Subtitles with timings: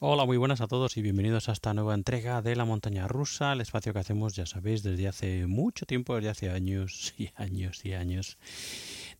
[0.00, 3.52] Hola, muy buenas a todos y bienvenidos a esta nueva entrega de La Montaña Rusa,
[3.52, 7.84] el espacio que hacemos, ya sabéis, desde hace mucho tiempo, desde hace años y años
[7.84, 8.38] y años,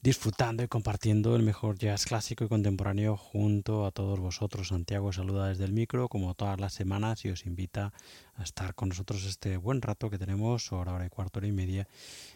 [0.02, 4.68] disfrutando y compartiendo el mejor jazz clásico y contemporáneo junto a todos vosotros.
[4.68, 7.92] Santiago saluda desde el micro, como todas las semanas, y os invita
[8.36, 11.52] a estar con nosotros este buen rato que tenemos, hora, hora y cuarto, hora y
[11.52, 11.88] media,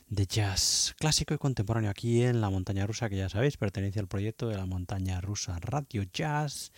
[0.08, 4.08] de jazz clásico y contemporáneo aquí en La Montaña Rusa, que ya sabéis, pertenece al
[4.08, 6.72] proyecto de La Montaña Rusa Radio Jazz,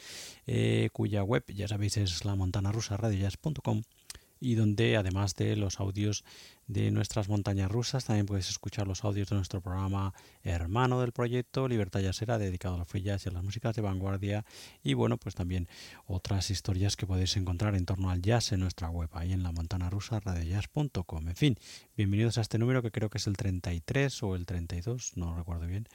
[0.46, 3.82] eh, cuya web ya sabéis es la montana rusa radiojazz.com
[4.40, 6.24] y donde además de los audios
[6.66, 10.12] de nuestras montañas rusas también puedes escuchar los audios de nuestro programa
[10.44, 13.82] hermano del proyecto Libertad Jazzera dedicado a los free jazz y a las músicas de
[13.82, 14.44] vanguardia
[14.82, 15.68] y bueno pues también
[16.06, 19.52] otras historias que podéis encontrar en torno al jazz en nuestra web ahí en la
[19.52, 21.58] montana rusa radiojazz.com en fin
[21.96, 25.66] bienvenidos a este número que creo que es el 33 o el 32 no recuerdo
[25.66, 25.88] bien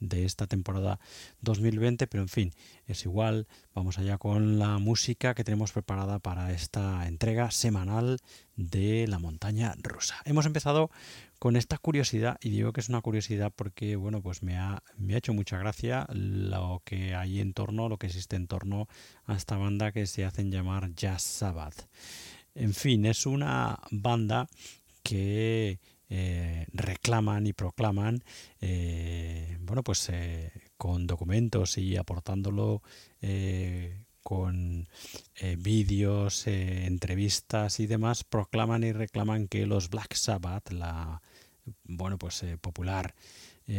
[0.00, 0.98] de esta temporada
[1.42, 2.52] 2020, pero en fin,
[2.86, 3.46] es igual.
[3.74, 8.18] Vamos allá con la música que tenemos preparada para esta entrega semanal
[8.56, 10.16] de la montaña rusa.
[10.24, 10.90] Hemos empezado
[11.40, 15.14] con esta curiosidad, y digo que es una curiosidad porque, bueno, pues me ha, me
[15.14, 18.88] ha hecho mucha gracia lo que hay en torno, lo que existe en torno
[19.24, 21.88] a esta banda que se hacen llamar Jazz Sabbath.
[22.54, 24.48] En fin, es una banda
[25.02, 25.80] que
[26.10, 28.22] eh, reclaman y proclaman,
[28.60, 32.82] eh, bueno, pues eh, con documentos y aportándolo
[34.22, 34.88] con
[35.56, 41.22] vídeos, entrevistas y demás, proclaman y reclaman que los Black Sabbath, la,
[41.84, 43.14] bueno, pues popular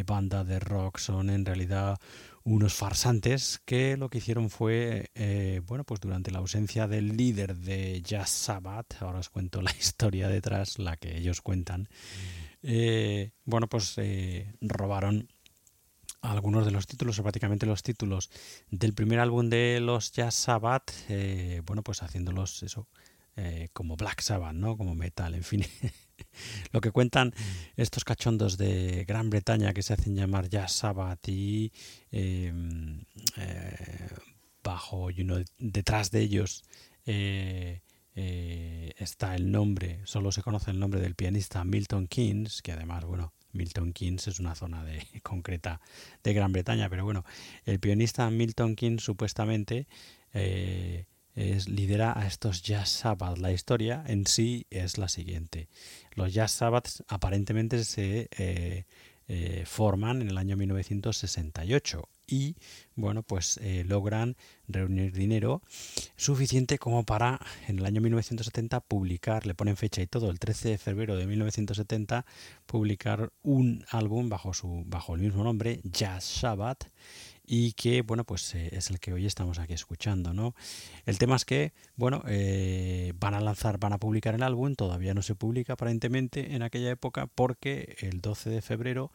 [0.06, 2.00] banda de rock, son en realidad
[2.44, 5.12] unos farsantes que lo que hicieron fue,
[5.68, 10.30] bueno, pues durante la ausencia del líder de Jazz Sabbath, ahora os cuento la historia
[10.30, 11.90] detrás, la que ellos cuentan,
[12.64, 15.28] eh, bueno, pues eh, robaron
[16.22, 18.30] algunos de los títulos, o prácticamente los títulos
[18.70, 22.88] del primer álbum de los Jazz Sabbath, eh, bueno, pues haciéndolos eso,
[23.74, 24.78] como Black Sabbath, ¿no?
[24.78, 25.66] Como metal, en fin.
[26.72, 27.34] lo que cuentan
[27.76, 31.72] estos cachondos de Gran Bretaña que se hacen llamar Jazz Sabbath y
[32.12, 33.04] em,
[34.64, 36.64] bajo, you know, detrás de ellos
[37.06, 37.82] eh,
[38.98, 43.34] está el nombre, solo se conoce el nombre del pianista Milton Keynes, que además, bueno,
[43.54, 45.82] Milton Keynes es una zona de, concreta
[46.24, 47.26] de Gran Bretaña, pero bueno,
[47.66, 49.88] el pianista Milton Keynes supuestamente
[50.34, 53.38] eh, es, lidera a estos Jazz Sabbath.
[53.38, 55.68] La historia en sí es la siguiente.
[56.16, 58.30] Los Jazz Sabbaths aparentemente se
[59.34, 62.58] eh, forman en el año 1968 y
[62.96, 64.36] bueno pues eh, logran
[64.68, 65.62] reunir dinero
[66.18, 70.70] suficiente como para en el año 1970 publicar le ponen fecha y todo el 13
[70.72, 72.26] de febrero de 1970
[72.66, 76.90] publicar un álbum bajo su bajo el mismo nombre Jazz Sabbath
[77.46, 80.56] y que bueno pues eh, es el que hoy estamos aquí escuchando no
[81.06, 85.14] el tema es que bueno eh, van a lanzar van a publicar el álbum todavía
[85.14, 89.12] no se publica aparentemente en aquella época porque el 12 de febrero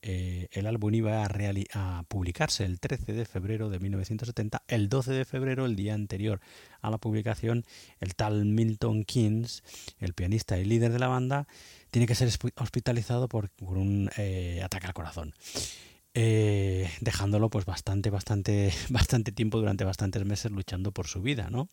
[0.00, 4.62] eh, el álbum iba a, publicarse el 13 de febrero de 1970.
[4.68, 6.40] El 12 de febrero, el día anterior
[6.80, 7.64] a la publicación,
[7.98, 9.64] el tal Milton Keynes,
[9.98, 11.48] el pianista y líder de la banda,
[11.90, 14.08] tiene que ser hospitalizado por, un
[14.62, 15.34] ataque al corazón.
[16.20, 21.68] Eh, dejándolo pues bastante, bastante, bastante tiempo durante bastantes meses luchando por su vida, ¿no?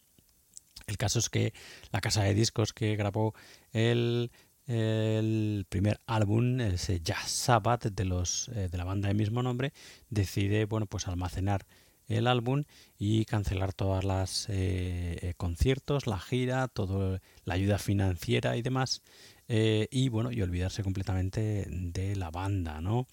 [0.85, 1.51] El caso es que
[1.91, 3.33] la casa de discos que grabó
[3.73, 4.29] el
[4.67, 9.73] el primer álbum, ese Jazz Sabbath de los eh, de la banda de mismo nombre,
[10.09, 11.65] decide bueno pues almacenar
[12.07, 12.63] el álbum
[12.97, 19.01] y cancelar todas las eh, eh, conciertos, la gira, toda la ayuda financiera y demás
[19.47, 23.07] eh, y bueno, y olvidarse completamente de la banda, ¿no?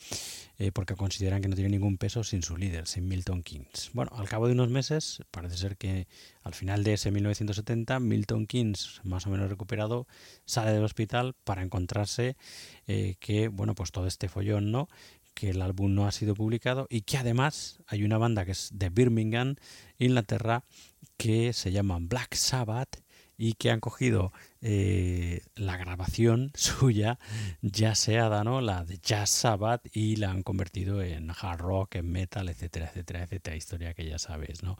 [0.58, 3.90] Eh, porque consideran que no tiene ningún peso sin su líder, sin Milton Keynes.
[3.92, 6.06] Bueno, al cabo de unos meses, parece ser que
[6.42, 10.06] al final de ese 1970, Milton Keynes, más o menos recuperado,
[10.46, 12.36] sale del hospital para encontrarse
[12.86, 14.88] eh, que, bueno, pues todo este follón, ¿no?
[15.34, 18.70] que el álbum no ha sido publicado y que además hay una banda que es
[18.74, 19.56] de Birmingham,
[19.98, 20.64] Inglaterra,
[21.16, 23.01] que se llama Black Sabbath
[23.42, 27.18] y que han cogido eh, la grabación suya
[27.60, 28.60] ya sea ¿no?
[28.60, 33.24] la de Jazz Sabbath, y la han convertido en hard rock, en metal, etcétera, etcétera,
[33.24, 34.78] etcétera, historia que ya sabes, ¿no?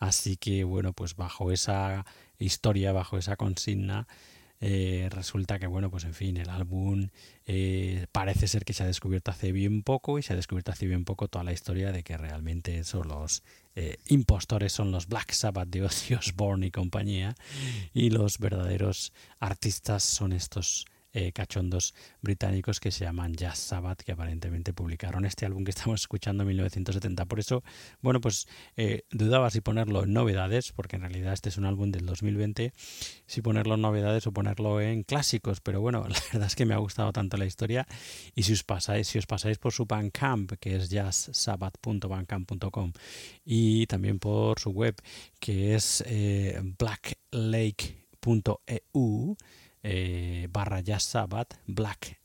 [0.00, 2.06] Así que bueno, pues bajo esa
[2.38, 4.06] historia, bajo esa consigna,
[4.60, 7.10] eh, resulta que, bueno, pues en fin, el álbum
[7.46, 10.86] eh, parece ser que se ha descubierto hace bien poco y se ha descubierto hace
[10.86, 13.44] bien poco toda la historia de que realmente son los
[13.80, 17.36] eh, impostores, son los Black Sabbath de Ozzy Osbourne y compañía
[17.94, 20.84] y los verdaderos artistas son estos
[21.18, 26.02] eh, cachondos británicos que se llaman Jazz Sabbath, que aparentemente publicaron este álbum que estamos
[26.02, 27.26] escuchando en 1970.
[27.26, 27.64] Por eso,
[28.00, 28.46] bueno, pues
[28.76, 32.72] eh, dudaba si ponerlo en novedades, porque en realidad este es un álbum del 2020,
[33.26, 36.74] si ponerlo en novedades o ponerlo en clásicos, pero bueno, la verdad es que me
[36.74, 37.88] ha gustado tanto la historia
[38.36, 42.92] y si os pasáis, si os pasáis por su Bandcamp, que es jazzsabbath.bandcamp.com
[43.44, 44.94] y también por su web,
[45.40, 49.36] que es eh, blacklake.eu,
[49.90, 52.18] eh, barra Jazz Sabbath, blacklake.eu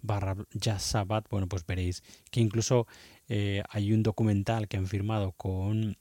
[0.00, 2.86] barra Jazz Sabbath, bueno, pues veréis que incluso
[3.28, 5.96] eh, hay un documental que han firmado con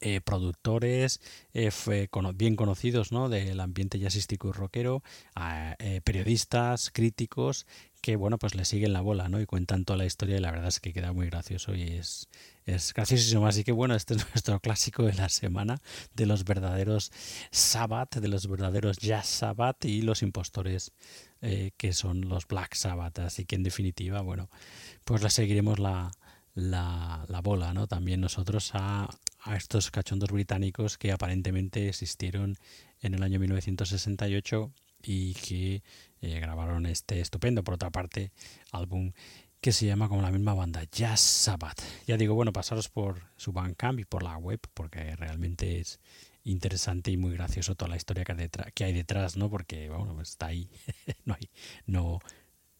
[0.00, 1.20] eh, productores
[1.54, 1.70] eh,
[2.34, 3.28] bien conocidos ¿no?
[3.28, 5.02] del ambiente jazzístico y rockero,
[6.04, 7.66] periodistas, críticos,
[8.00, 9.40] que bueno, pues le siguen la bola ¿no?
[9.40, 12.28] y cuentan toda la historia y la verdad es que queda muy gracioso y es,
[12.66, 13.46] es graciosísimo.
[13.46, 15.80] Así que bueno, este es nuestro clásico de la semana
[16.14, 17.10] de los verdaderos
[17.50, 20.92] Sabbath, de los verdaderos Jazz Sabbath y los impostores
[21.76, 23.20] que son los Black Sabbath.
[23.20, 24.50] Así que en definitiva, bueno,
[25.04, 26.10] pues le seguiremos la,
[26.54, 27.86] la, la bola, ¿no?
[27.86, 29.08] También nosotros a,
[29.40, 32.56] a estos cachondos británicos que aparentemente existieron
[33.00, 35.82] en el año 1968 y que
[36.20, 38.32] eh, grabaron este estupendo, por otra parte,
[38.72, 39.12] álbum
[39.66, 41.82] que se llama como la misma banda, Jazz Sabbath.
[42.06, 45.98] Ya digo, bueno, pasaros por su Bandcamp y por la web, porque realmente es
[46.44, 49.50] interesante y muy gracioso toda la historia que hay detrás, que hay detrás ¿no?
[49.50, 50.70] Porque, bueno, pues está ahí,
[51.24, 51.50] no, hay,
[51.84, 52.20] no,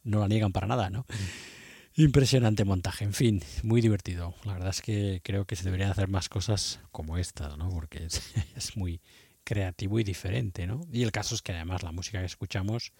[0.04, 1.06] no la niegan para nada, ¿no?
[1.96, 2.02] Mm.
[2.02, 4.36] Impresionante montaje, en fin, muy divertido.
[4.44, 7.68] La verdad es que creo que se deberían hacer más cosas como estas, ¿no?
[7.68, 9.00] Porque es, muy
[9.42, 10.86] creativo y diferente, ¿no?
[10.92, 12.92] Y el caso es que además la música que escuchamos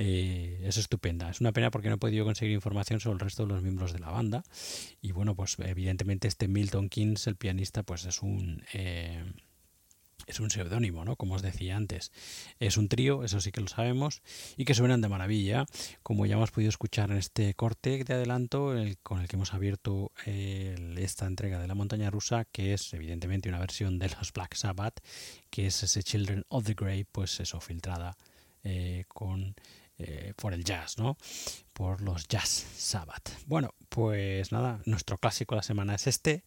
[0.00, 1.28] eh, es estupenda.
[1.28, 3.92] Es una pena porque no he podido conseguir información sobre el resto de los miembros
[3.92, 4.44] de la banda.
[5.02, 8.62] Y bueno, pues evidentemente este Milton Keynes, el pianista, pues es un...
[8.72, 9.24] Eh,
[10.26, 11.16] es un seudónimo, ¿no?
[11.16, 12.12] Como os decía antes.
[12.60, 14.20] Es un trío, eso sí que lo sabemos,
[14.58, 15.64] y que suenan de maravilla,
[16.02, 20.12] como ya hemos podido escuchar en este corte de adelanto con el que hemos abierto
[20.26, 25.00] esta entrega de la montaña rusa, que es evidentemente una versión de los Black Sabbath,
[25.48, 28.14] que es ese Children of the Grave, pues eso, filtrada
[28.64, 29.54] eh, con
[29.98, 31.16] eh, por el jazz, ¿no?
[31.72, 33.30] Por los Jazz Sabbath.
[33.46, 36.44] Bueno, pues nada, nuestro clásico de la semana es este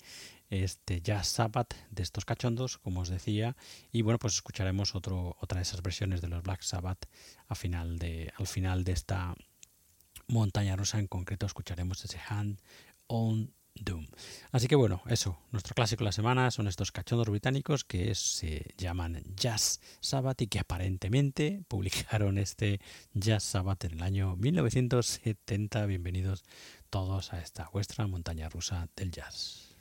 [0.51, 3.55] este Jazz Sabbath de estos cachondos, como os decía,
[3.91, 7.07] y bueno, pues escucharemos otro, otra de esas versiones de los Black Sabbath
[7.55, 9.33] final de, al final de esta
[10.27, 12.59] montaña rusa, en concreto escucharemos ese Hand
[13.07, 13.53] on
[14.51, 18.73] Así que bueno, eso, nuestro clásico de la semana son estos cachondos británicos que se
[18.77, 22.81] llaman Jazz Sabbath y que aparentemente publicaron este
[23.13, 25.85] Jazz Sabbath en el año 1970.
[25.85, 26.43] Bienvenidos
[26.89, 29.77] todos a esta vuestra montaña rusa del jazz.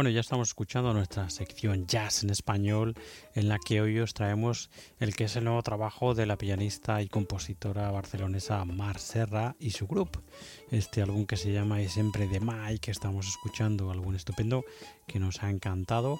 [0.00, 2.94] Bueno, ya estamos escuchando nuestra sección Jazz en español,
[3.34, 7.02] en la que hoy os traemos el que es el nuevo trabajo de la pianista
[7.02, 10.22] y compositora barcelonesa Mar Serra y su grupo.
[10.70, 14.64] Este álbum que se llama Es siempre de Mai, que estamos escuchando, álbum estupendo
[15.06, 16.18] que nos ha encantado.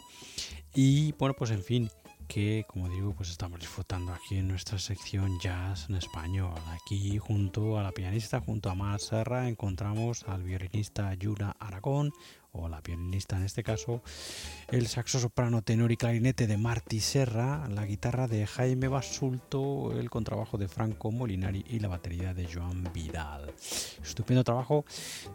[0.75, 1.91] Y bueno, pues en fin,
[2.31, 7.77] que como digo pues estamos disfrutando aquí en nuestra sección jazz en español aquí junto
[7.77, 12.13] a la pianista junto a Mar Serra encontramos al violinista Yura Aragón
[12.53, 14.03] o la violinista en este caso,
[14.69, 20.11] el saxo soprano, tenor y clarinete de Marty Serra, la guitarra de Jaime Basulto, el
[20.11, 23.53] contrabajo de Franco Molinari y la batería de Joan Vidal.
[24.03, 24.85] Estupendo trabajo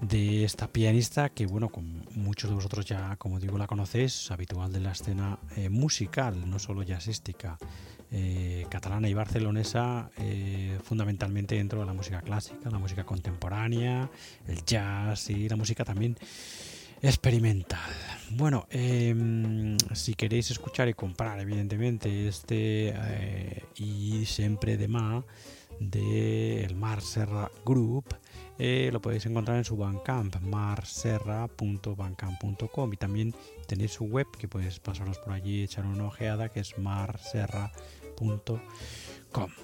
[0.02, 4.72] de esta pianista que, bueno, con muchos de vosotros ya, como digo, la conocéis, habitual
[4.72, 7.58] de la escena eh, musical, no solo jazzística.
[8.12, 14.10] Eh, catalana y barcelonesa, eh, fundamentalmente dentro de la música clásica, la música contemporánea,
[14.48, 16.16] el jazz y la música también
[17.02, 17.92] experimental.
[18.32, 25.24] Bueno, em, si queréis escuchar y comprar, evidentemente, este eh, y siempre de más
[25.80, 28.06] de el Mar Serra Group,
[28.58, 33.36] eh, lo podéis encontrar en su Bandcamp, marserra.bandcamp.com y también
[33.68, 38.60] tenéis su web que podéis pasaros por allí echar una ojeada que es marserra.com.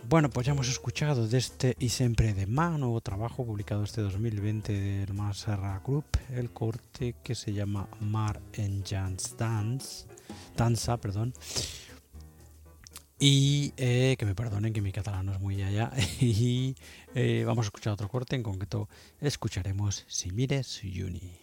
[0.10, 4.02] Bueno, pues ya hemos escuchado de este y siempre de más nuevo trabajo publicado este
[4.02, 10.08] 2020 del Serra Group, el corte que se llama Mar en Jans Dance,
[10.58, 11.34] Danza, perdón.
[13.18, 15.92] Y eh, que me perdonen que mi catalán no es muy allá.
[16.20, 16.76] Y
[17.16, 18.90] eh, vamos a escuchar otro corte, en concreto
[19.22, 21.41] escucharemos Si mires Juni.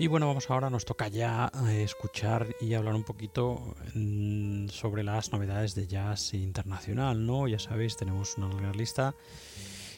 [0.00, 5.02] Y bueno, vamos ahora, nos toca ya eh, escuchar y hablar un poquito mm, sobre
[5.02, 7.48] las novedades de jazz internacional, ¿no?
[7.48, 9.16] Ya sabéis, tenemos una larga lista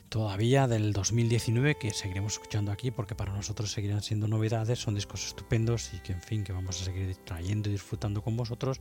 [0.09, 5.27] todavía del 2019 que seguiremos escuchando aquí porque para nosotros seguirán siendo novedades, son discos
[5.27, 8.81] estupendos y que en fin que vamos a seguir trayendo y disfrutando con vosotros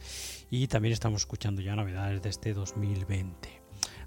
[0.50, 3.59] y también estamos escuchando ya novedades de este 2020.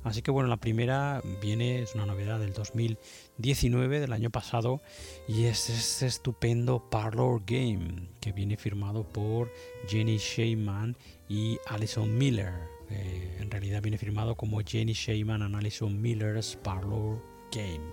[0.05, 4.81] Así que bueno, la primera viene, es una novedad del 2019, del año pasado,
[5.29, 9.53] y es este estupendo Parlor Game, que viene firmado por
[9.87, 10.97] Jenny Sheyman
[11.29, 12.53] y Alison Miller.
[12.91, 17.93] Eh, en realidad viene firmado como Jenny Sheyman and Alison Miller's Parlor Game.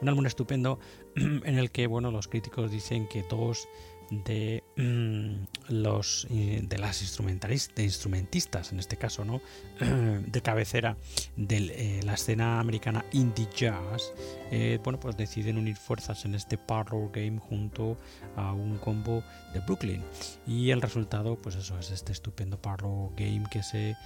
[0.00, 0.78] Un álbum estupendo
[1.16, 3.68] en el que bueno, los críticos dicen que dos
[4.10, 9.40] de mm, los eh, de las instrumentalistas, instrumentistas en este caso no
[10.26, 10.96] de cabecera
[11.36, 14.12] de eh, la escena americana indie jazz
[14.50, 17.98] eh, bueno pues deciden unir fuerzas en este parlor game junto
[18.36, 20.02] a un combo de Brooklyn.
[20.46, 23.96] Y el resultado pues eso es este estupendo parlor game que se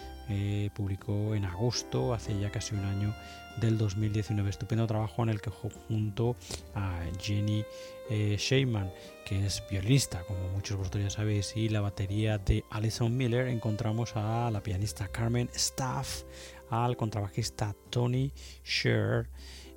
[0.75, 3.15] publicó en agosto hace ya casi un año
[3.61, 6.37] del 2019 estupendo trabajo en el que junto
[6.75, 7.65] a Jenny
[8.11, 8.91] eh, Sheyman,
[9.25, 13.49] que es violinista, como muchos de vosotros ya sabéis, y la batería de Alison Miller,
[13.49, 16.23] encontramos a la pianista Carmen Staff,
[16.71, 18.33] al contrabajista Tony
[18.65, 19.29] Sher,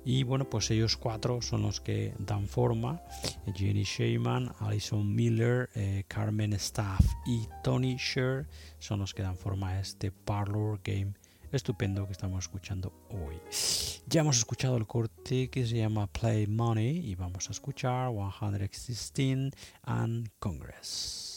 [0.08, 3.02] y bueno, pues ellos cuatro son los que dan forma,
[3.52, 8.46] Jenny Sheyman, Alison Miller, eh, Carmen Staff y Tony Sher
[8.78, 11.14] son los que dan forma a este Parlor Game
[11.52, 13.40] estupendo que estamos escuchando hoy.
[14.06, 19.52] Ya hemos escuchado el corte que se llama Play Money y vamos a escuchar 116
[19.82, 21.36] and Congress.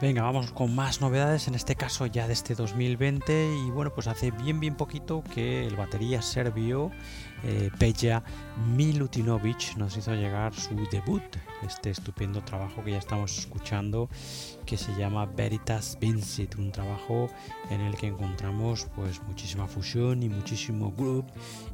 [0.00, 4.06] Venga, vamos con más novedades, en este caso ya de este 2020 y bueno, pues
[4.06, 6.92] hace bien bien poquito que el batería serbio
[7.42, 8.22] eh, Peja
[8.76, 11.24] Milutinovic nos hizo llegar su debut,
[11.66, 14.08] este estupendo trabajo que ya estamos escuchando
[14.64, 17.28] que se llama Veritas Vincit, un trabajo
[17.70, 21.26] en el que encontramos pues muchísima fusión y muchísimo groove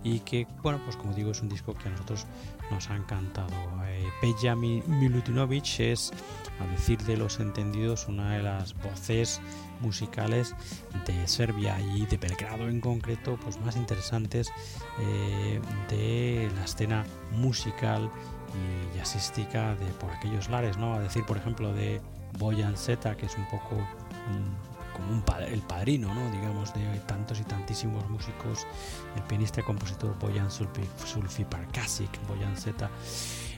[0.02, 2.26] y que bueno, pues como digo es un disco que a nosotros
[2.70, 3.52] nos ha encantado.
[3.86, 6.10] Eh, Peja Milutinovic es
[6.60, 9.40] a decir de los entendidos, una de las voces
[9.80, 10.54] musicales
[11.06, 14.52] de Serbia y de Belgrado en concreto, pues más interesantes
[15.00, 18.10] eh, de la escena musical
[18.54, 20.94] y jazzística de por aquellos lares, ¿no?
[20.94, 22.00] A decir, por ejemplo, de
[22.38, 23.76] Boyan Zeta, que es un poco
[24.94, 26.30] como el padrino, ¿no?
[26.30, 28.66] digamos, de tantos y tantísimos músicos,
[29.16, 32.88] el pianista y compositor Boyan Sulfi, Sulfi Parkasic, Boyan Zeta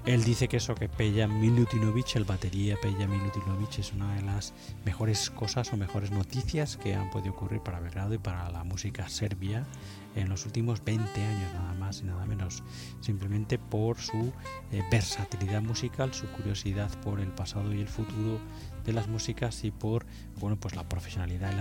[0.06, 4.54] él dice que eso, que Peja Milutinovic, el batería Peja Milutinovic, es una de las
[4.84, 9.08] mejores cosas o mejores noticias que han podido ocurrir para Belgrado y para la música
[9.08, 9.66] serbia
[10.14, 12.62] en los últimos 20 años, nada más y nada menos.
[13.00, 14.32] Simplemente por su
[14.70, 18.38] eh, versatilidad musical, su curiosidad por el pasado y el futuro
[18.86, 20.06] de las músicas y por
[20.38, 21.52] bueno pues la profesionalidad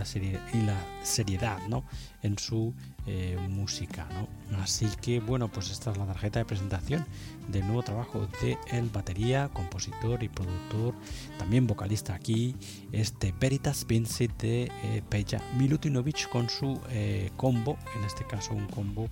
[0.53, 1.83] y la, seriedad ¿no?
[2.21, 2.73] en su
[3.05, 4.07] eh, música
[4.51, 4.57] ¿no?
[4.59, 7.05] así que bueno pues esta es la tarjeta de presentación
[7.49, 10.93] del nuevo trabajo de el batería compositor y productor
[11.37, 12.55] también vocalista aquí
[12.91, 18.67] este Veritas Vincent de eh, Peja Milutinovic con su eh, combo en este caso un
[18.67, 19.09] combo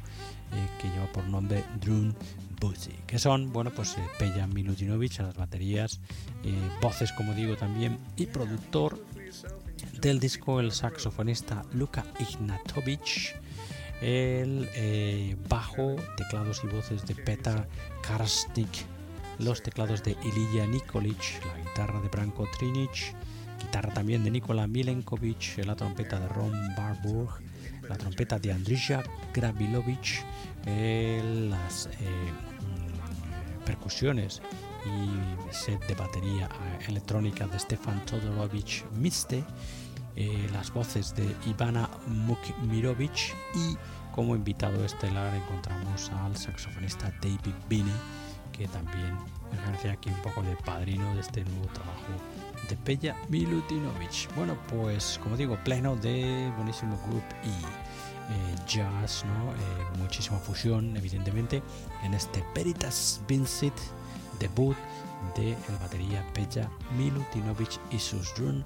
[0.79, 2.13] que lleva por nombre Drone
[3.07, 5.99] que son, bueno, pues eh, Peja Milutinovic a las baterías,
[6.43, 9.03] eh, voces, como digo, también, y productor
[9.99, 13.35] del disco, el saxofonista Luka Ignatovic,
[14.01, 17.67] el eh, bajo, teclados y voces de Petar
[18.01, 18.85] Karasnik,
[19.39, 23.15] los teclados de Ilija Nikolic, la guitarra de Branko Trinic,
[23.59, 27.41] guitarra también de Nikola Milenkovic, la trompeta de Ron Barburg,
[27.89, 29.03] la trompeta de Andrija
[29.33, 30.23] Grabilovic,
[31.49, 31.89] las
[33.63, 34.41] percusiones
[34.85, 36.49] y set de batería
[36.87, 39.43] electrónica de Stefan Todorovich Miste,
[40.15, 43.77] eh, las voces de Ivana Mukmirovic y
[44.13, 47.91] como invitado estelar encontramos al saxofonista David Bine,
[48.51, 49.17] que también
[49.51, 52.13] ejerce aquí un poco de padrino de este nuevo trabajo
[52.69, 54.33] de Peja Milutinovic.
[54.35, 59.53] Bueno, pues como digo, pleno de buenísimo group y eh, jazz, ¿no?
[59.53, 61.61] Eh, muchísima fusión, evidentemente,
[62.03, 63.73] en este Veritas Vincit
[64.39, 64.75] debut
[65.35, 68.65] de el batería Peja Milutinovic y sus Run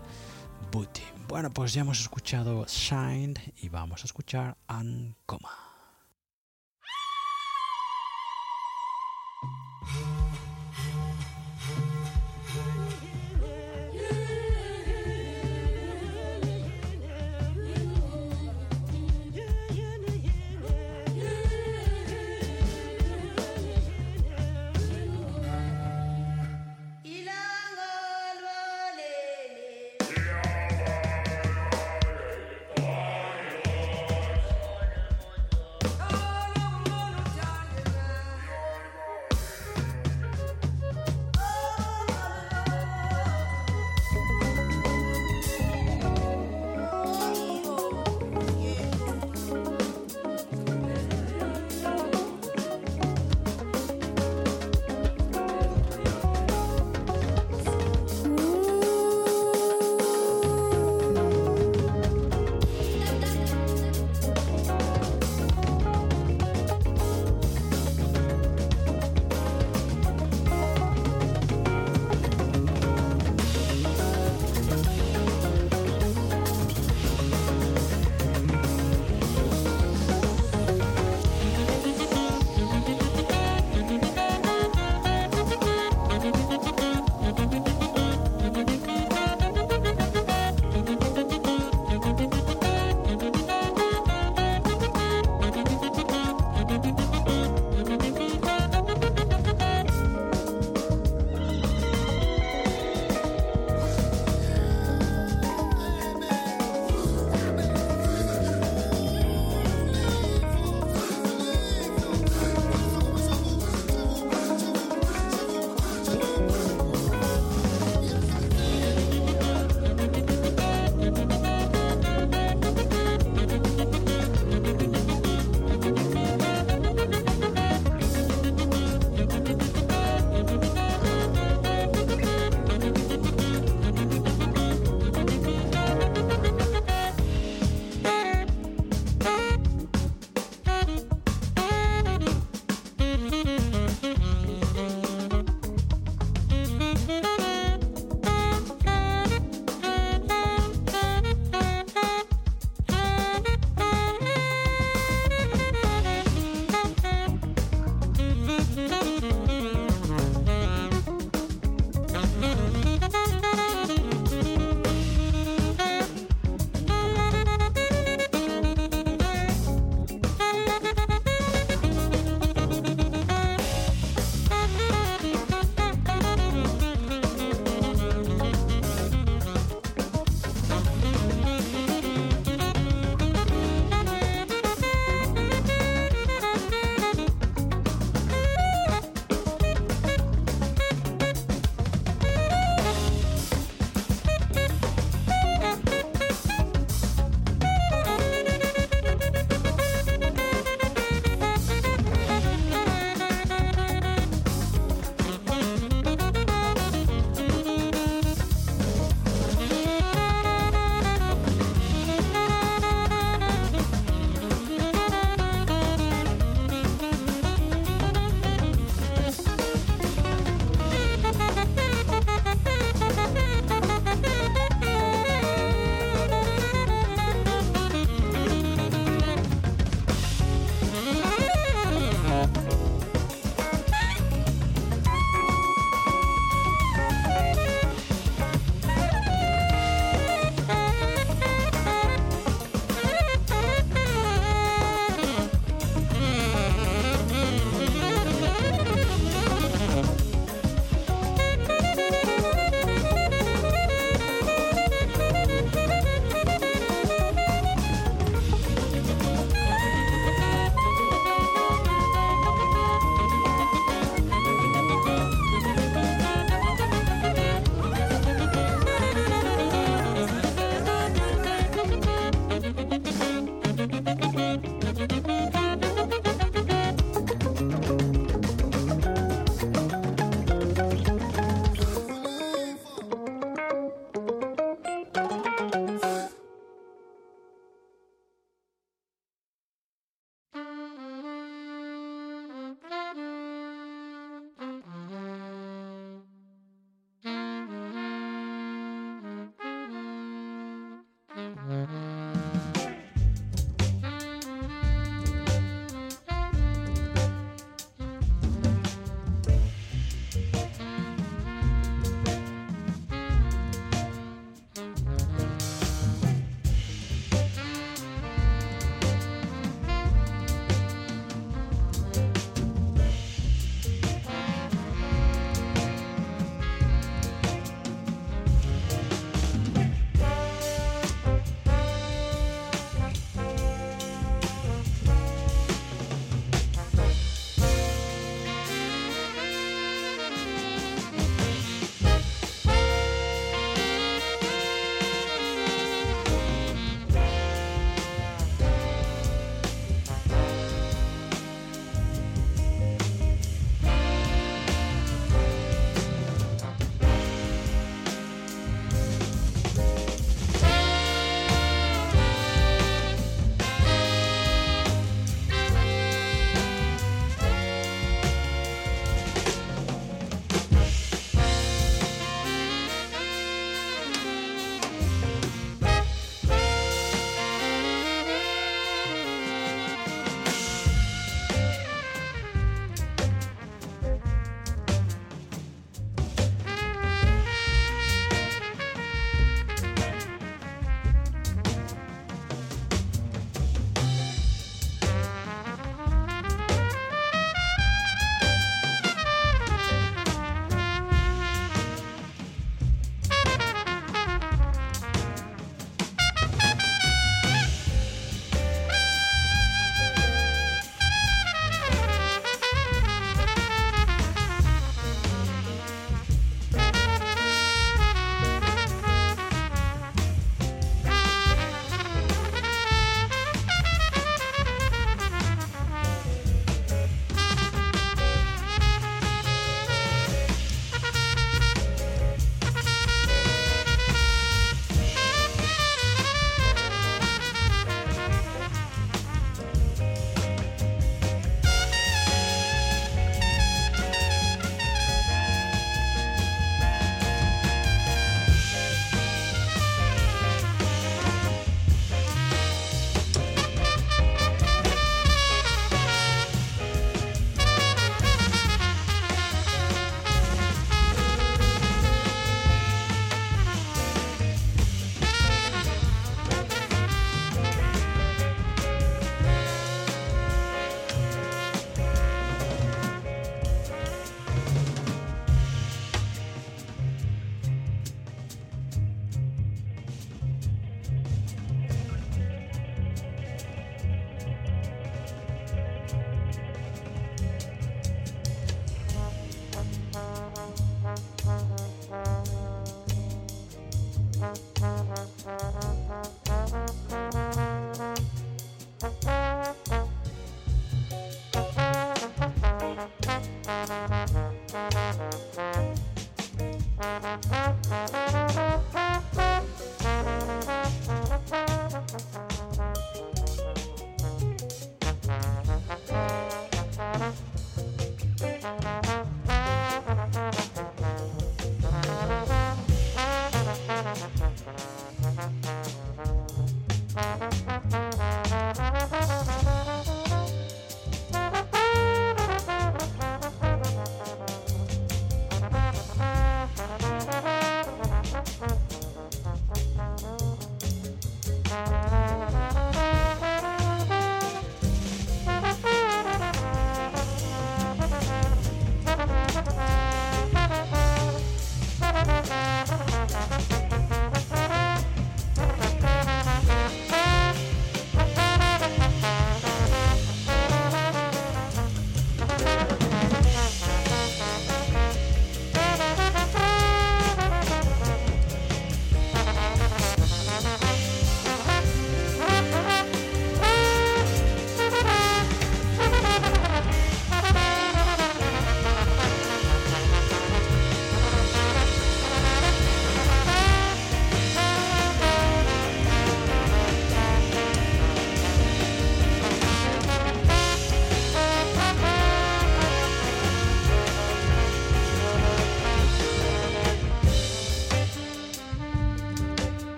[0.72, 1.04] Booty.
[1.28, 5.67] Bueno, pues ya hemos escuchado Shine y vamos a escuchar Ancoma.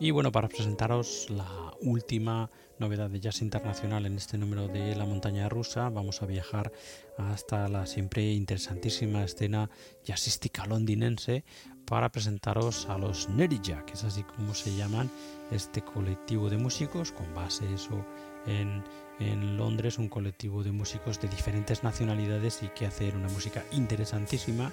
[0.00, 5.04] Y bueno, para presentaros la última novedad de jazz internacional en este número de La
[5.04, 6.70] Montaña Rusa, vamos a viajar
[7.16, 9.68] hasta la siempre interesantísima escena
[10.04, 11.42] jazzística londinense
[11.84, 15.10] para presentaros a los Nerija, que es así como se llaman
[15.50, 18.04] este colectivo de músicos con base eso
[18.46, 18.84] en,
[19.18, 24.70] en Londres, un colectivo de músicos de diferentes nacionalidades y que hacen una música interesantísima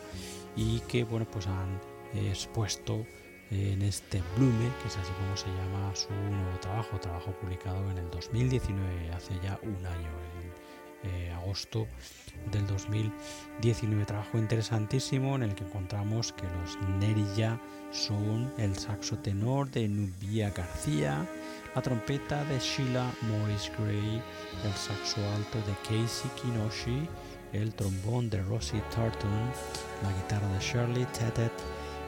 [0.55, 1.82] y que bueno pues han
[2.13, 3.03] expuesto
[3.51, 7.97] en este Blume, que es así como se llama su nuevo trabajo, trabajo publicado en
[7.97, 10.09] el 2019, hace ya un año,
[11.03, 11.87] en eh, agosto
[12.51, 14.05] del 2019.
[14.05, 17.59] Trabajo interesantísimo en el que encontramos que los Nerilla
[17.91, 21.27] son el saxo tenor de Nubia García,
[21.75, 24.21] la trompeta de Sheila Morris Gray,
[24.63, 27.07] el saxo alto de Casey Kinoshi,
[27.53, 29.51] el trombón de Rosie Tarton,
[30.01, 31.53] la guitarra de Shirley Tetet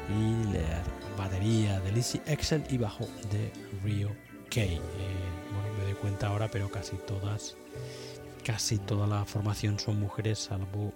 [0.09, 0.83] y la
[1.17, 3.51] batería de Lizzie Excel y bajo de
[3.83, 4.15] Rio
[4.49, 4.61] K.
[4.61, 4.79] Eh,
[5.51, 7.57] bueno, me doy cuenta ahora, pero casi todas,
[8.45, 10.93] casi toda la formación son mujeres, salvo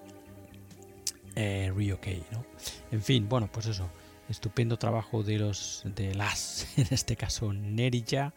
[1.35, 2.11] eh, Rio K.
[2.31, 2.45] ¿no?
[2.91, 3.89] En fin, bueno, pues eso,
[4.29, 8.33] estupendo trabajo de los de las, en este caso Nerija,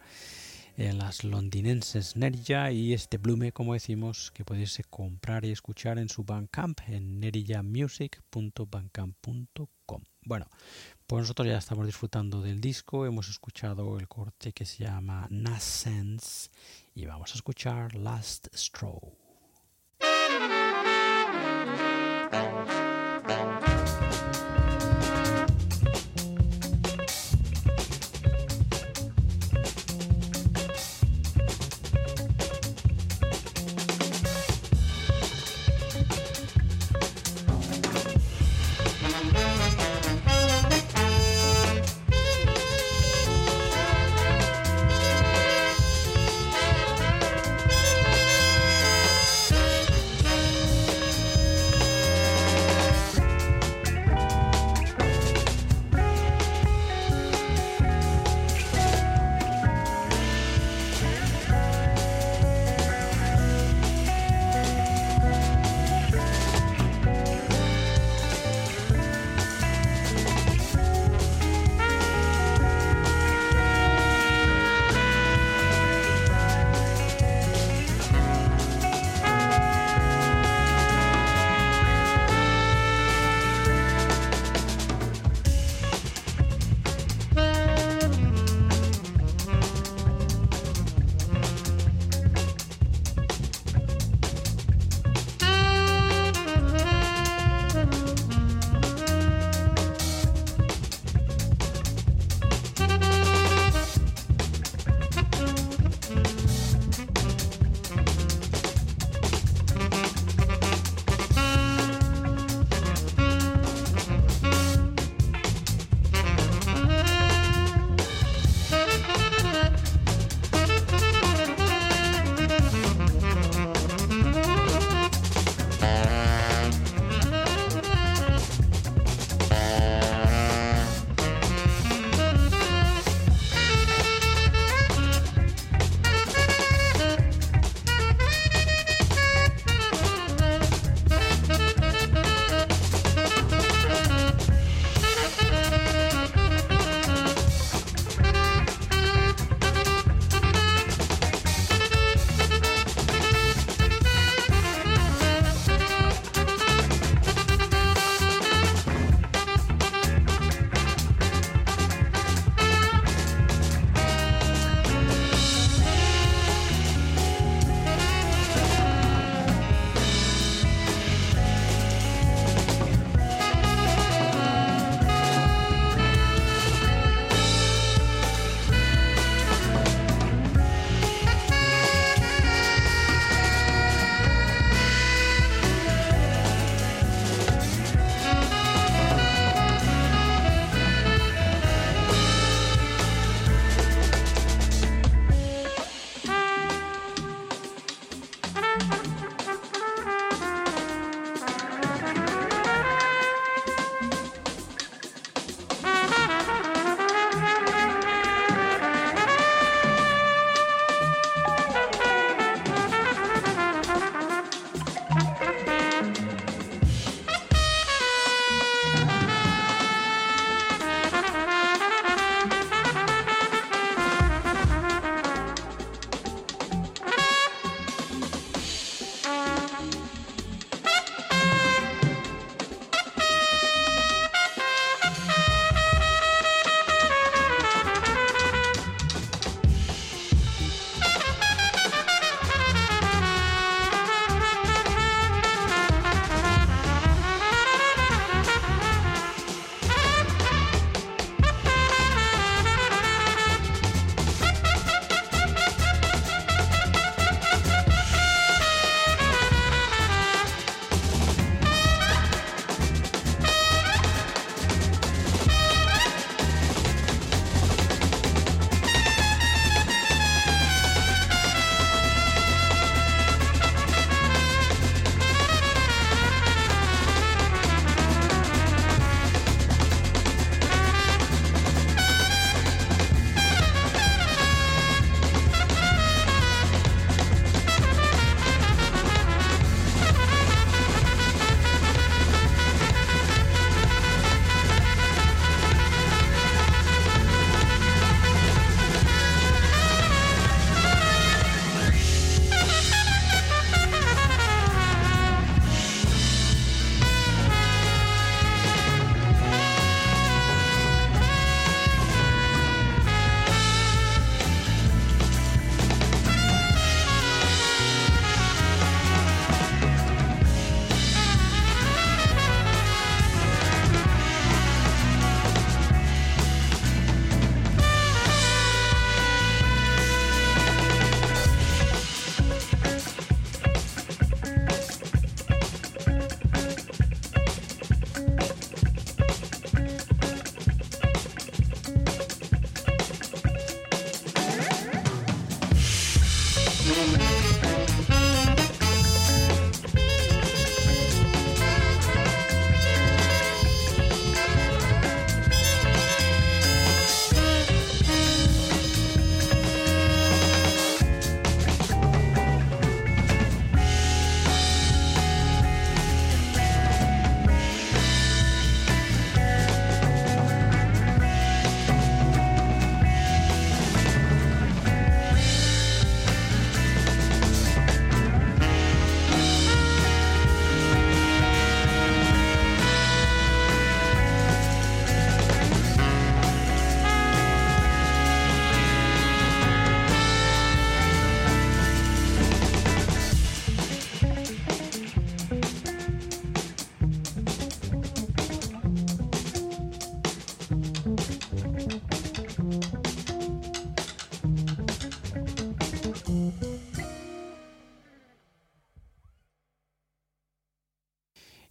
[0.77, 6.09] eh, las londinenses Nerija y este Blume, como decimos, que podéis comprar y escuchar en
[6.09, 7.21] su Bandcamp en
[10.23, 10.47] Bueno,
[11.05, 16.49] pues nosotros ya estamos disfrutando del disco, hemos escuchado el corte que se llama Nascence
[16.95, 18.99] y vamos a escuchar Last Straw.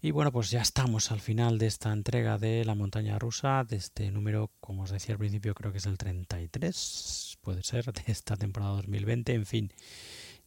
[0.05, 3.77] Y bueno, pues ya estamos al final de esta entrega de la montaña rusa, de
[3.77, 8.03] este número, como os decía al principio, creo que es el 33, puede ser, de
[8.09, 9.33] esta temporada 2020.
[9.33, 9.73] En fin,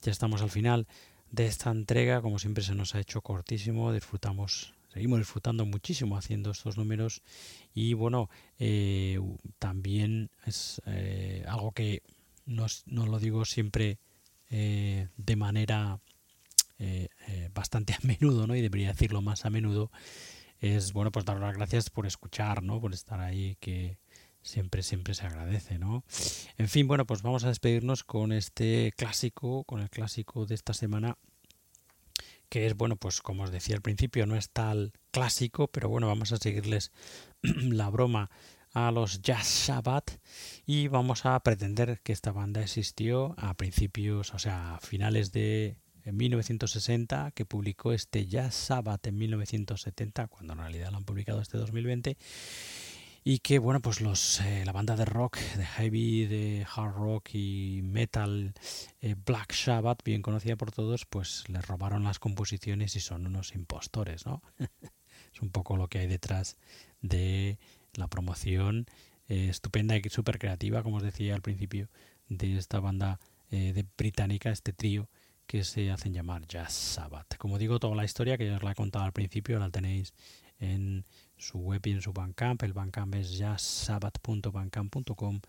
[0.03, 0.85] ya estamos al final
[1.31, 6.51] de esta entrega, como siempre se nos ha hecho cortísimo, disfrutamos, seguimos disfrutando muchísimo haciendo
[6.51, 7.23] estos números
[7.73, 8.29] y bueno,
[8.59, 9.19] eh,
[9.57, 12.03] también es eh, algo que
[12.45, 13.97] no, lo digo siempre
[14.51, 15.99] eh, de manera
[16.79, 18.55] eh, eh, bastante a menudo, ¿no?
[18.55, 19.91] Y debería decirlo más a menudo,
[20.59, 22.81] es bueno pues dar las gracias por escuchar, ¿no?
[22.81, 23.97] Por estar ahí que
[24.41, 26.03] siempre, siempre se agradece, ¿no?
[26.57, 30.73] En fin, bueno, pues vamos a despedirnos con este clásico, con el clásico de esta
[30.73, 31.17] semana,
[32.49, 36.07] que es, bueno, pues como os decía al principio, no es tal clásico, pero bueno,
[36.07, 36.91] vamos a seguirles
[37.41, 38.29] la broma
[38.73, 40.19] a los Jazz Sabbath
[40.65, 45.77] y vamos a pretender que esta banda existió a principios, o sea, a finales de
[46.07, 51.41] en 1960, que publicó este Jazz Sabbath en 1970, cuando en realidad lo han publicado
[51.41, 52.17] este 2020,
[53.25, 57.31] y que bueno, pues los eh, la banda de rock, de heavy, de hard rock
[57.33, 58.53] y metal,
[59.01, 63.53] eh, Black Sabbath, bien conocida por todos, pues les robaron las composiciones y son unos
[63.53, 64.41] impostores, ¿no?
[65.33, 66.55] es un poco lo que hay detrás
[67.01, 67.59] de
[67.95, 68.85] la promoción
[69.27, 71.89] eh, estupenda y súper creativa, como os decía al principio,
[72.29, 73.19] de esta banda
[73.49, 75.07] de británica, este trío
[75.47, 77.37] que se hacen llamar Jazz Sabbath.
[77.37, 80.13] Como digo, toda la historia que ya os la he contado al principio la tenéis
[80.59, 81.05] en
[81.37, 82.61] su web y en su Bandcamp.
[82.63, 85.39] El Bandcamp es jazzsabbath.bandcamp.com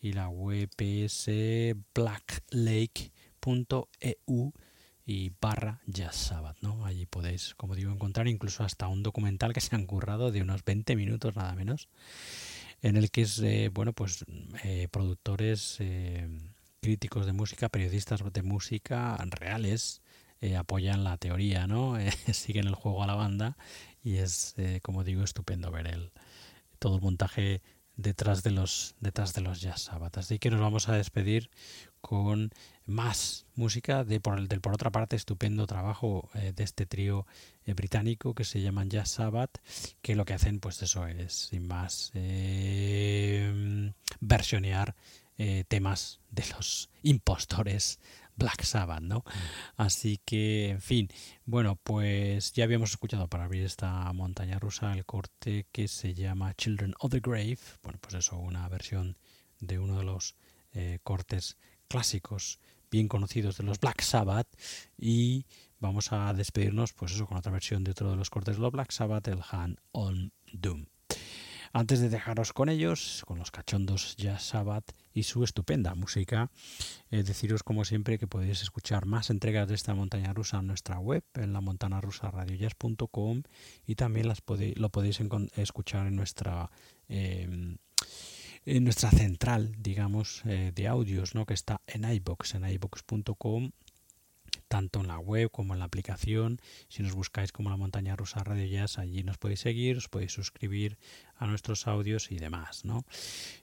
[0.00, 1.30] y la web es
[1.94, 4.52] blacklake.eu
[5.04, 6.86] y barra Jazz Sabbath, ¿no?
[6.86, 10.64] Allí podéis, como digo, encontrar incluso hasta un documental que se han currado de unos
[10.64, 11.88] 20 minutos nada menos,
[12.82, 14.24] en el que es, eh, bueno, pues
[14.64, 15.76] eh, productores...
[15.80, 16.28] Eh,
[16.82, 20.02] críticos de música, periodistas de música reales
[20.40, 21.96] eh, apoyan la teoría, ¿no?
[22.00, 23.56] Eh, siguen el juego a la banda
[24.02, 26.10] y es, eh, como digo, estupendo ver el,
[26.80, 27.62] todo el montaje
[27.94, 30.18] detrás de los detrás de los jazz Sabbath.
[30.18, 31.50] Así que nos vamos a despedir
[32.00, 32.50] con
[32.84, 37.26] más música de por, del por otra parte estupendo trabajo de este trío
[37.64, 39.58] británico que se llaman Jazz Sabbath,
[40.00, 42.10] que lo que hacen pues eso es sin más
[44.20, 44.96] versionear
[45.38, 47.98] eh, temas de los impostores
[48.36, 49.24] Black Sabbath, ¿no?
[49.76, 51.08] Así que, en fin,
[51.44, 56.54] bueno, pues ya habíamos escuchado para abrir esta montaña rusa el corte que se llama
[56.54, 59.16] Children of the Grave, bueno, pues eso, una versión
[59.60, 60.34] de uno de los
[60.72, 61.56] eh, cortes
[61.88, 62.58] clásicos
[62.90, 64.48] bien conocidos de los Black Sabbath
[64.98, 65.46] y
[65.78, 68.72] vamos a despedirnos, pues eso, con otra versión de otro de los cortes de los
[68.72, 70.91] Black Sabbath, el Hand on Doom.
[71.74, 76.50] Antes de dejaros con ellos, con los cachondos Jazz Sabbath y su estupenda música,
[77.10, 80.98] eh, deciros como siempre que podéis escuchar más entregas de esta montaña rusa en nuestra
[80.98, 83.42] web, en la montana rusa radiojazz.com
[83.86, 84.42] y también las
[84.76, 85.20] lo podéis
[85.56, 86.70] escuchar en nuestra
[87.08, 87.78] em,
[88.64, 91.46] en nuestra central, digamos, eh, de audios, ¿no?
[91.46, 93.72] que está en iBox, en iBox.com
[94.72, 96.58] tanto en la web como en la aplicación.
[96.88, 100.32] Si nos buscáis como la montaña rusa Radio Jazz, allí nos podéis seguir, os podéis
[100.32, 100.96] suscribir
[101.36, 103.04] a nuestros audios y demás, ¿no?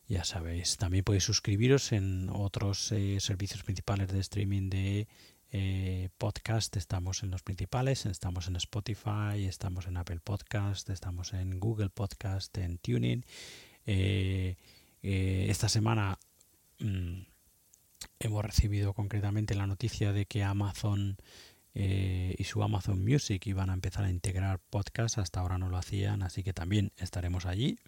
[0.07, 5.07] Ya sabéis, también podéis suscribiros en otros eh, servicios principales de streaming de
[5.51, 6.77] eh, podcast.
[6.77, 12.55] Estamos en los principales, estamos en Spotify, estamos en Apple Podcast, estamos en Google Podcast,
[12.59, 13.25] en Tuning.
[13.87, 14.57] Eh,
[15.01, 16.19] esta semana
[16.77, 17.21] mm,
[18.19, 21.17] hemos recibido concretamente la noticia de que Amazon
[21.73, 25.77] eh, y su Amazon Music iban a empezar a integrar podcast, hasta ahora no lo
[25.77, 27.79] hacían, así que también estaremos allí.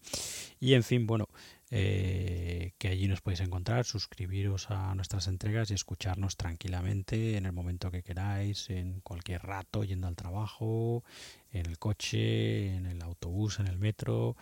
[0.60, 1.28] Y en fin, bueno,
[1.73, 7.53] eh, que allí nos podéis encontrar, suscribiros a nuestras entregas y escucharnos tranquilamente en el
[7.53, 11.06] momento que queráis, en cualquier rato, yendo al trabajo,
[11.53, 14.35] en el coche, en el autobús, en el metro,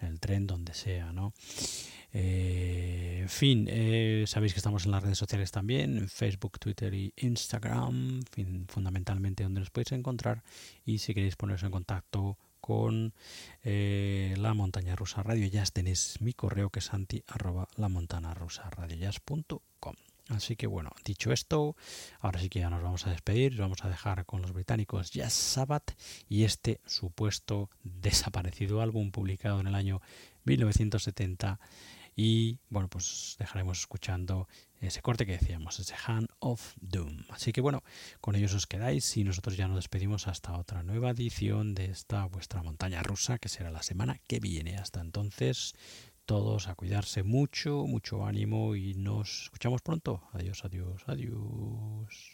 [0.00, 1.32] en el tren, donde sea, ¿no?
[2.12, 6.92] Eh, en fin, eh, sabéis que estamos en las redes sociales también, en Facebook, Twitter
[6.92, 8.20] y Instagram,
[8.68, 10.44] fundamentalmente donde nos podéis encontrar.
[10.84, 13.12] Y si queréis poneros en contacto con
[13.62, 15.46] eh, la montaña rusa radio.
[15.48, 19.10] Jazz tenéis mi correo que es santi arroba la montana rusa radio
[20.30, 21.76] Así que bueno, dicho esto,
[22.20, 25.34] ahora sí que ya nos vamos a despedir, vamos a dejar con los británicos Jazz
[25.34, 25.92] Sabbath
[26.26, 30.00] y este supuesto desaparecido álbum publicado en el año
[30.44, 31.60] 1970
[32.16, 34.48] y bueno, pues dejaremos escuchando
[34.80, 37.24] ese corte que decíamos, ese Hand of Doom.
[37.30, 37.82] Así que bueno,
[38.20, 42.26] con ellos os quedáis y nosotros ya nos despedimos hasta otra nueva edición de esta
[42.26, 44.76] vuestra montaña rusa que será la semana que viene.
[44.76, 45.74] Hasta entonces,
[46.26, 50.22] todos a cuidarse mucho, mucho ánimo y nos escuchamos pronto.
[50.32, 52.33] Adiós, adiós, adiós.